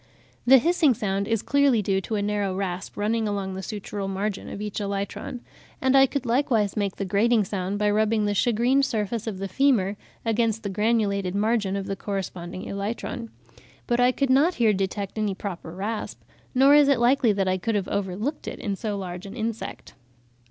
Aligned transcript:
The 0.47 0.57
hissing 0.57 0.95
sound 0.95 1.27
is 1.27 1.43
clearly 1.43 1.83
due 1.83 2.01
to 2.01 2.15
a 2.15 2.23
narrow 2.23 2.55
rasp 2.55 2.97
running 2.97 3.27
along 3.27 3.53
the 3.53 3.61
sutural 3.61 4.09
margin 4.09 4.49
of 4.49 4.59
each 4.59 4.79
elytron; 4.79 5.41
and 5.79 5.95
I 5.95 6.07
could 6.07 6.25
likewise 6.25 6.75
make 6.75 6.95
the 6.95 7.05
grating 7.05 7.43
sound 7.43 7.77
by 7.77 7.91
rubbing 7.91 8.25
the 8.25 8.33
shagreened 8.33 8.83
surface 8.83 9.27
of 9.27 9.37
the 9.37 9.47
femur 9.47 9.97
against 10.25 10.63
the 10.63 10.69
granulated 10.69 11.35
margin 11.35 11.75
of 11.75 11.85
the 11.85 11.95
corresponding 11.95 12.63
elytron; 12.65 13.29
but 13.85 13.99
I 13.99 14.11
could 14.11 14.31
not 14.31 14.55
here 14.55 14.73
detect 14.73 15.19
any 15.19 15.35
proper 15.35 15.69
rasp; 15.69 16.19
nor 16.55 16.73
is 16.73 16.87
it 16.87 16.97
likely 16.97 17.31
that 17.33 17.47
I 17.47 17.59
could 17.59 17.75
have 17.75 17.87
overlooked 17.87 18.47
it 18.47 18.57
in 18.57 18.75
so 18.75 18.97
large 18.97 19.27
an 19.27 19.35
insect. 19.35 19.93